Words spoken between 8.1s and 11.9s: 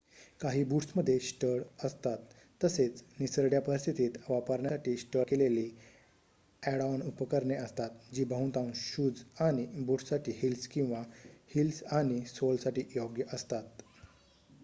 जी बहुतांश शूज आणि बूट्ससाठी हिल्स किंवा हिल्स